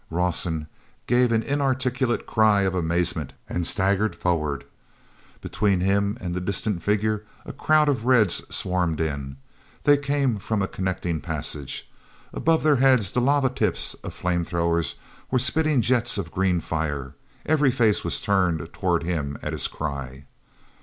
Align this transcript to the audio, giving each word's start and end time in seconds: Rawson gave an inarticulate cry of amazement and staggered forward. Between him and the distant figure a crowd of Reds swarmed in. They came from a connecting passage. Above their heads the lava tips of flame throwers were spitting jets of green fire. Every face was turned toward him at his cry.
Rawson 0.09 0.65
gave 1.05 1.31
an 1.31 1.43
inarticulate 1.43 2.25
cry 2.25 2.63
of 2.63 2.73
amazement 2.73 3.33
and 3.47 3.67
staggered 3.67 4.15
forward. 4.15 4.63
Between 5.41 5.81
him 5.81 6.17
and 6.19 6.33
the 6.33 6.41
distant 6.41 6.81
figure 6.81 7.23
a 7.45 7.53
crowd 7.53 7.87
of 7.87 8.03
Reds 8.03 8.41
swarmed 8.49 8.99
in. 8.99 9.37
They 9.83 9.97
came 9.97 10.39
from 10.39 10.63
a 10.63 10.67
connecting 10.67 11.21
passage. 11.21 11.87
Above 12.33 12.63
their 12.63 12.77
heads 12.77 13.11
the 13.11 13.21
lava 13.21 13.49
tips 13.51 13.93
of 13.93 14.11
flame 14.15 14.43
throwers 14.43 14.95
were 15.29 15.37
spitting 15.37 15.81
jets 15.81 16.17
of 16.17 16.31
green 16.31 16.61
fire. 16.61 17.13
Every 17.45 17.69
face 17.69 18.03
was 18.03 18.21
turned 18.21 18.67
toward 18.73 19.03
him 19.03 19.37
at 19.43 19.53
his 19.53 19.67
cry. 19.67 20.25